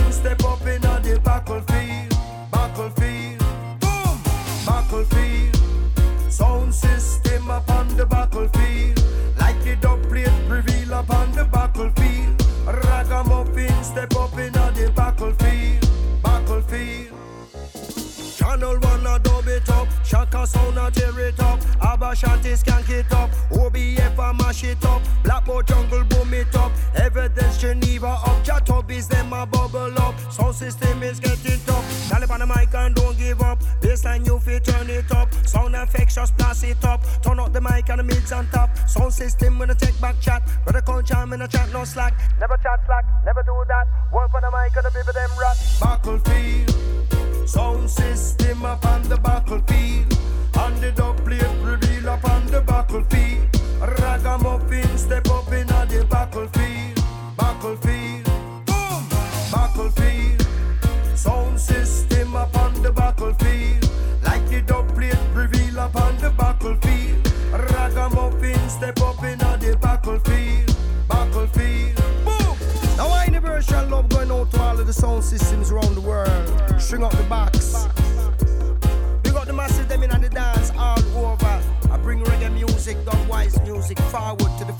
Shaka 20.07 20.47
sound 20.47 20.77
a 20.77 20.89
tear 20.89 21.19
it 21.19 21.37
up, 21.41 21.59
Aba 21.81 22.15
Shanti 22.15 22.55
skank 22.55 22.89
it 22.89 23.11
up, 23.11 23.29
OBF 23.51 24.17
a 24.17 24.33
mash 24.35 24.63
it 24.63 24.85
up, 24.85 25.01
Blackboard 25.21 25.67
jungle 25.67 26.05
boom 26.05 26.33
it 26.33 26.55
up, 26.55 26.71
Evidence 26.95 27.57
Geneva 27.57 28.17
up, 28.25 28.41
Chatub 28.41 28.89
is 28.89 29.09
them 29.09 29.33
a 29.33 29.45
bubble 29.45 29.99
up, 29.99 30.15
sound 30.31 30.55
system 30.55 31.03
is 31.03 31.19
getting 31.19 31.59
tough, 31.65 31.83
Taliban 32.07 32.39
on 32.39 32.39
the 32.39 32.47
mic 32.47 32.73
and 32.73 32.95
don't 32.95 33.17
give 33.17 33.41
up, 33.41 33.59
baseline 33.81 34.25
you 34.25 34.39
fit 34.39 34.63
turn 34.63 34.89
it 34.89 35.11
up, 35.11 35.27
sound 35.45 35.75
effects 35.75 36.15
just 36.15 36.37
blast 36.37 36.63
it 36.63 36.85
up, 36.85 37.03
turn 37.21 37.37
up 37.37 37.51
the 37.51 37.59
mic 37.59 37.89
and 37.89 37.99
the 37.99 38.03
mids 38.03 38.31
on 38.31 38.47
top, 38.47 38.69
sound 38.87 39.11
system 39.11 39.59
when 39.59 39.69
I 39.69 39.73
take 39.73 39.99
back 39.99 40.21
chat, 40.21 40.41
brother 40.63 40.81
call 40.83 41.01
jam 41.01 41.33
in 41.33 41.41
a 41.41 41.49
chat 41.49 41.69
no 41.73 41.83
slack, 41.83 42.13
never 42.39 42.55
chat 42.63 42.79
slack, 42.85 43.03
never 43.25 43.43
do 43.43 43.61
that, 43.67 43.87
work 44.13 44.33
on 44.33 44.41
the 44.41 44.51
mic 44.51 44.73
and 44.73 44.85
the 44.85 44.89
people 44.89 45.11
them 45.11 45.31
rat, 45.37 45.57
battlefield, 45.81 47.49
sound 47.49 47.89
system 47.89 48.37
system 48.57 48.65
upon 48.65 49.06
systems 75.27 75.71
around 75.71 75.93
the 75.93 76.01
world. 76.01 76.47
String 76.79 77.03
up 77.03 77.11
the 77.11 77.23
box 77.23 77.85
Big 79.23 79.35
up 79.35 79.45
the 79.45 79.51
masses, 79.51 79.85
them 79.87 80.03
in 80.03 80.21
the 80.21 80.29
dance 80.29 80.71
all 80.77 80.99
over. 81.17 81.61
I 81.91 81.97
bring 81.97 82.23
reggae 82.23 82.53
music, 82.53 83.03
done 83.03 83.27
wise 83.27 83.61
music 83.63 83.99
forward 84.11 84.51
to 84.59 84.63
the 84.63 84.76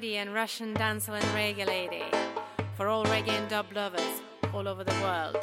Lady 0.00 0.16
and 0.16 0.32
Russian 0.32 0.72
dancer 0.72 1.12
and 1.12 1.24
reggae 1.36 1.66
lady. 1.66 2.04
For 2.74 2.88
all 2.88 3.04
reggae 3.04 3.36
and 3.38 3.50
dub 3.50 3.66
lovers 3.74 4.22
all 4.54 4.66
over 4.66 4.82
the 4.82 4.94
world. 5.02 5.36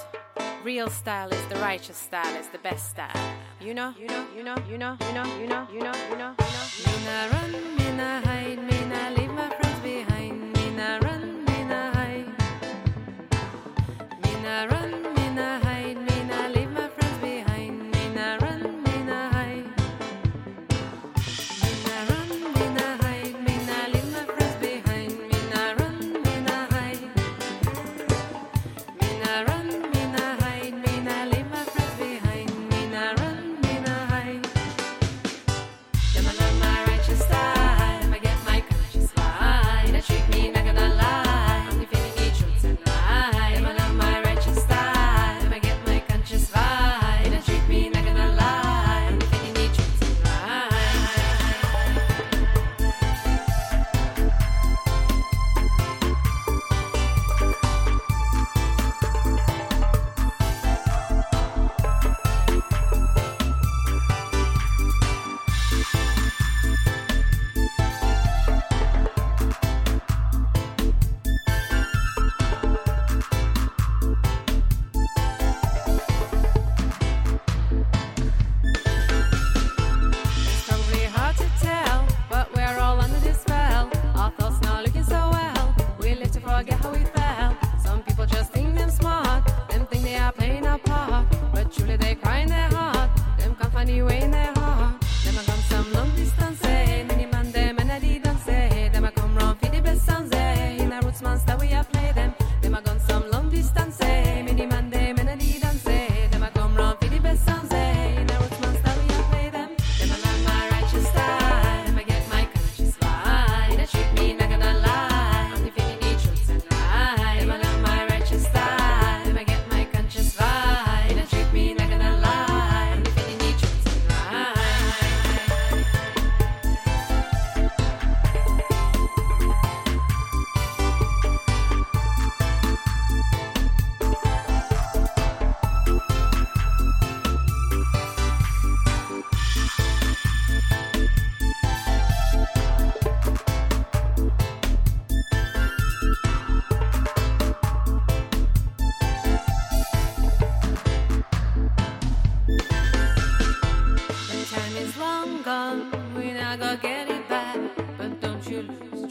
Real 0.64 0.90
style 0.90 1.30
is 1.30 1.46
the 1.46 1.58
righteous 1.58 1.96
style, 1.96 2.36
is 2.38 2.48
the 2.48 2.58
best 2.58 2.90
style. 2.90 3.22
You 3.62 3.76
know, 3.76 3.94
you 4.00 4.08
know, 4.08 4.26
you 4.36 4.42
know, 4.42 4.56
you 4.68 4.80
know, 4.80 4.98
you 5.08 5.14
know, 5.14 5.26
you 5.40 5.46
know, 5.46 5.46
you 5.46 5.48
know, 5.48 5.68
you 5.72 5.80
know, 5.80 5.94
you 6.10 6.18
know. 6.18 6.34
Mina 6.88 7.30
run, 7.34 7.52
mina 7.78 8.22
hide, 8.26 8.67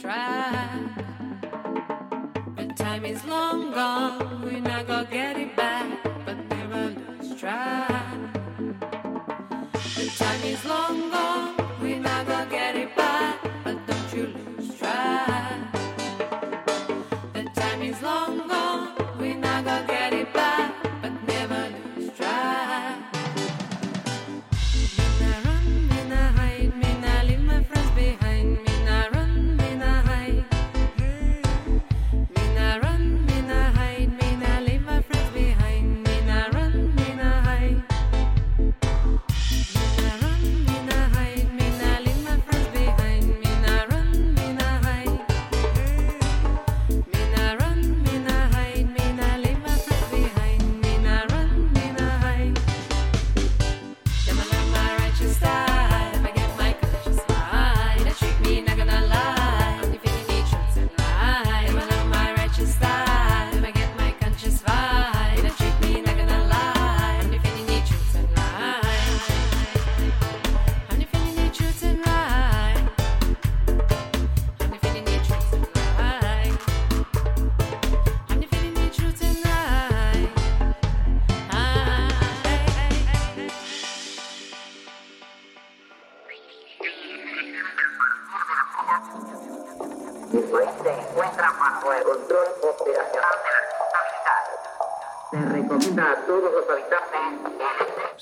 track. 0.06 0.70
The 2.56 2.66
time 2.76 3.04
is 3.04 3.24
long 3.24 3.72
gone, 3.72 4.42
We're 4.44 4.60
not 4.60 4.86
gonna 4.86 5.08
get 5.10 5.36
it 5.36 5.56
back, 5.56 5.86
but 6.24 6.36
never 6.48 6.94
lose 7.00 7.40
track. 7.40 8.16
The 9.98 10.06
time 10.16 10.42
is 10.44 10.64
long 10.64 11.10
gone. 11.10 11.35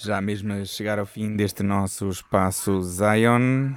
Já 0.04 0.20
mesmo 0.20 0.52
a 0.52 0.66
chegar 0.66 0.98
ao 0.98 1.06
fim 1.06 1.34
deste 1.34 1.62
nosso 1.62 2.10
espaço 2.10 2.82
Zion. 2.82 3.70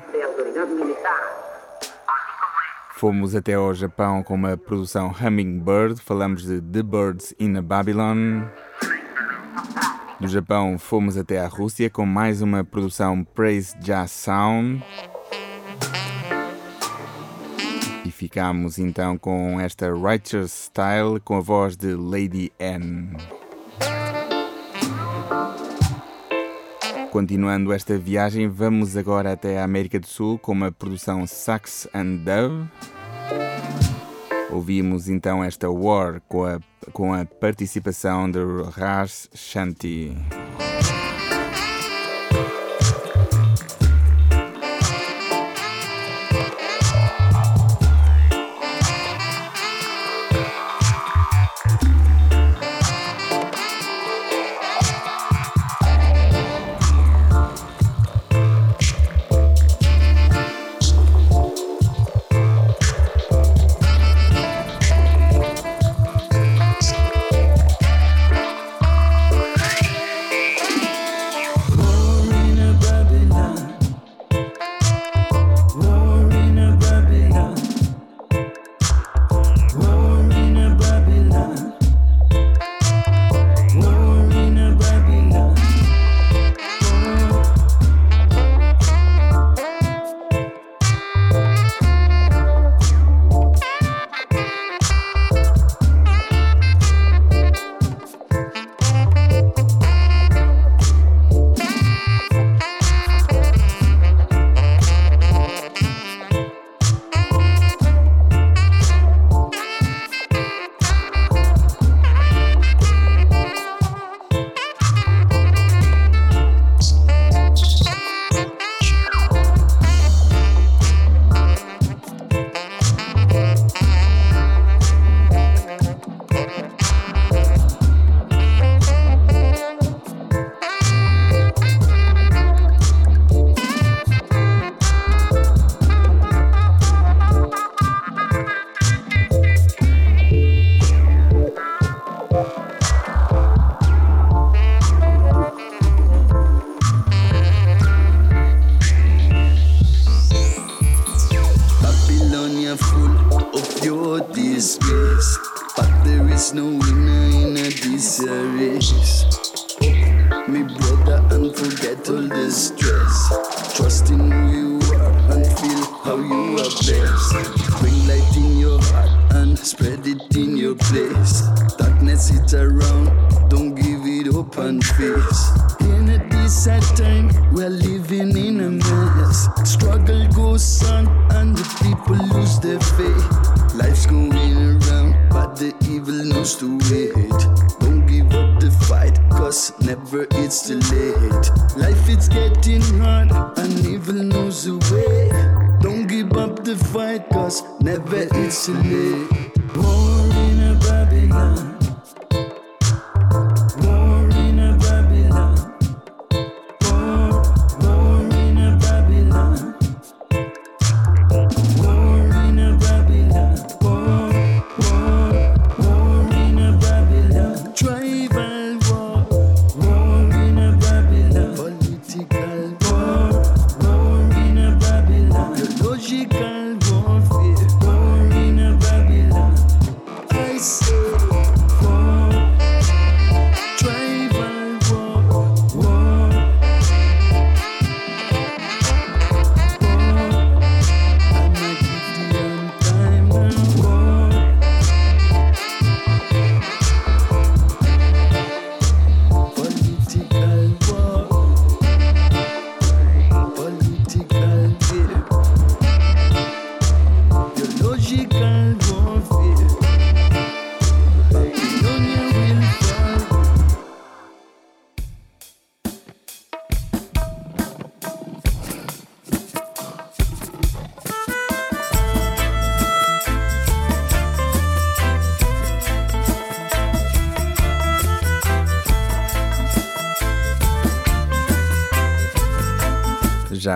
Fomos 2.95 3.33
até 3.33 3.53
ao 3.53 3.73
Japão 3.73 4.21
com 4.23 4.33
uma 4.33 4.57
produção 4.57 5.15
Hummingbird, 5.17 6.01
falamos 6.01 6.43
de 6.43 6.59
The 6.59 6.83
Birds 6.83 7.33
in 7.39 7.55
a 7.55 7.61
Babylon. 7.61 8.41
Do 10.19 10.27
Japão 10.27 10.77
fomos 10.77 11.15
até 11.15 11.39
a 11.39 11.47
Rússia 11.47 11.89
com 11.89 12.05
mais 12.05 12.41
uma 12.41 12.61
produção 12.61 13.23
Praise 13.23 13.77
Jazz 13.79 14.11
Sound. 14.11 14.83
E 18.03 18.11
ficamos 18.11 18.77
então 18.77 19.17
com 19.17 19.61
esta 19.61 19.89
Righteous 19.93 20.51
Style 20.51 21.21
com 21.23 21.37
a 21.37 21.39
voz 21.39 21.77
de 21.77 21.93
Lady 21.93 22.51
N. 22.59 23.15
continuando 27.17 27.73
esta 27.73 27.97
viagem, 27.97 28.47
vamos 28.47 28.95
agora 28.95 29.31
até 29.31 29.59
a 29.59 29.63
América 29.63 29.99
do 29.99 30.05
Sul 30.05 30.37
com 30.37 30.51
uma 30.51 30.71
produção 30.71 31.25
Sax 31.25 31.89
and 31.91 32.17
Dove. 32.17 32.69
Ouvimos 34.51 35.09
então 35.09 35.43
esta 35.43 35.67
War 35.67 36.21
com 36.27 36.45
a, 36.45 36.59
com 36.93 37.15
a 37.15 37.25
participação 37.25 38.29
de 38.29 38.37
Ras 38.71 39.27
Shanti. 39.33 40.15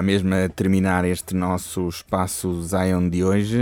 Já 0.01 0.03
mesmo 0.03 0.33
a 0.33 0.49
terminar 0.49 1.05
este 1.05 1.35
nosso 1.35 1.87
espaço 1.87 2.63
Zion 2.63 3.07
de 3.07 3.23
hoje. 3.23 3.59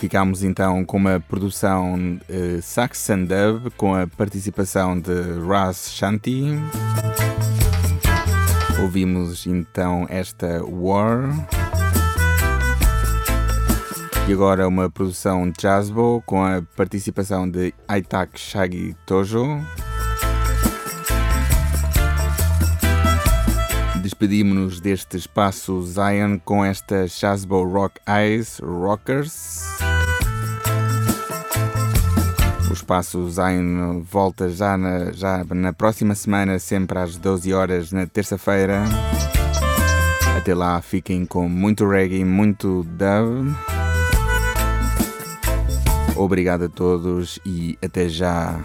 Ficámos 0.00 0.42
então 0.42 0.84
com 0.84 0.96
uma 0.96 1.20
produção 1.20 2.18
uh, 2.30 2.62
Saxon 2.62 3.24
Dub 3.24 3.70
com 3.76 3.94
a 3.94 4.06
participação 4.06 4.98
de 4.98 5.12
Raz 5.46 5.90
Shanti. 5.92 6.44
Ouvimos 8.80 9.46
então 9.46 10.06
esta 10.08 10.64
War. 10.64 11.28
E 14.28 14.32
agora 14.32 14.66
uma 14.66 14.88
produção 14.88 15.52
Jazzbo 15.58 16.22
com 16.24 16.42
a 16.42 16.62
participação 16.74 17.48
de 17.48 17.74
Aitak 17.86 18.40
Shagi 18.40 18.96
Tojo. 19.04 19.60
Despedimos-nos 24.18 24.80
deste 24.80 25.18
espaço 25.18 25.82
Zion 25.82 26.38
com 26.42 26.64
esta 26.64 27.06
Shazbo 27.06 27.62
Rock 27.64 28.00
Eyes 28.08 28.58
Rockers. 28.60 29.60
Espaço 32.72 33.28
Zain 33.28 34.00
volta 34.00 34.48
já 34.48 34.78
na, 34.78 35.12
já 35.12 35.44
na 35.50 35.74
próxima 35.74 36.14
semana, 36.14 36.58
sempre 36.58 36.98
às 36.98 37.18
12 37.18 37.52
horas, 37.52 37.92
na 37.92 38.06
terça-feira. 38.06 38.84
Até 40.34 40.54
lá, 40.54 40.80
fiquem 40.80 41.26
com 41.26 41.46
muito 41.46 41.86
reggae, 41.86 42.24
muito 42.24 42.84
dub. 42.84 43.54
Obrigado 46.16 46.64
a 46.64 46.68
todos 46.70 47.38
e 47.44 47.78
até 47.82 48.08
já. 48.08 48.58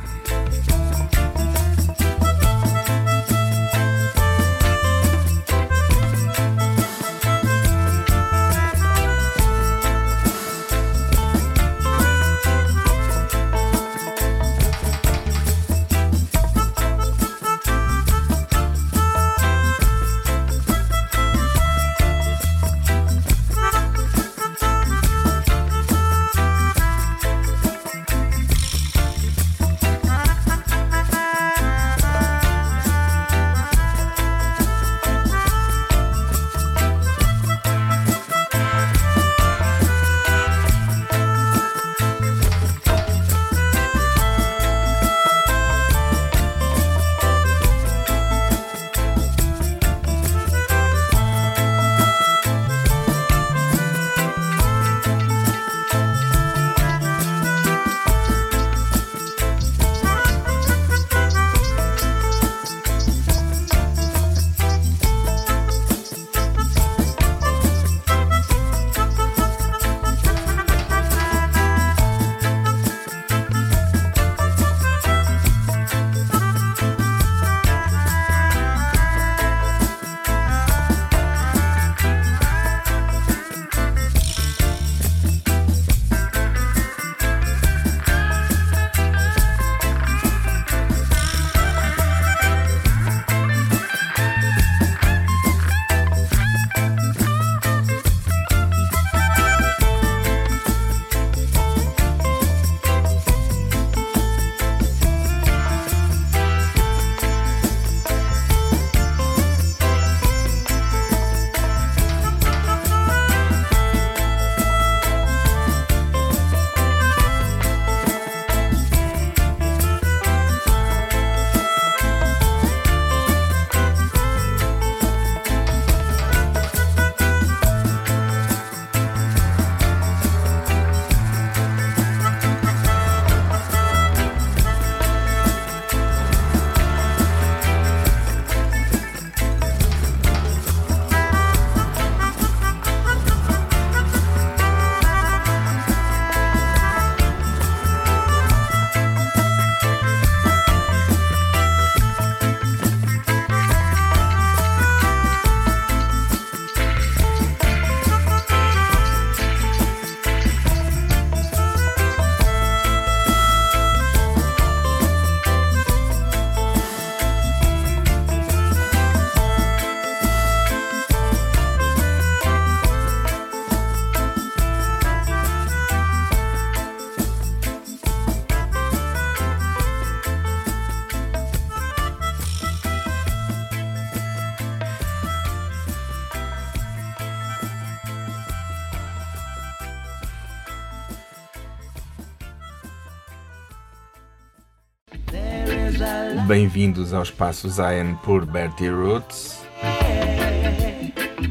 Bem-vindos 196.92 197.14
ao 197.14 197.24
Espaço 197.24 197.70
Zion 197.70 198.16
por 198.16 198.46
Bertie 198.46 198.90
Roots, 198.90 199.62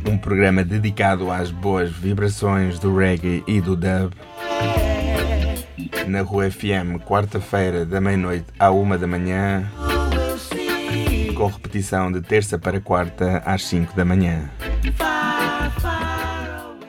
um 0.07 0.19
programa 0.19 0.63
dedicado 0.63 1.31
às 1.31 1.51
boas 1.51 1.91
vibrações 1.91 2.79
do 2.79 2.95
reggae 2.95 3.43
e 3.47 3.59
do 3.59 3.75
dub. 3.75 4.13
Na 6.07 6.21
Rua 6.21 6.51
FM, 6.51 7.03
quarta-feira, 7.07 7.87
da 7.87 8.03
meia-noite 8.03 8.45
à 8.59 8.71
uma 8.71 8.99
da 8.99 9.07
manhã, 9.07 9.67
com 11.35 11.47
repetição 11.47 12.13
de 12.13 12.21
terça 12.21 12.59
para 12.59 12.79
quarta 12.79 13.43
às 13.47 13.65
cinco 13.65 13.97
da 13.97 14.05
manhã. 14.05 14.51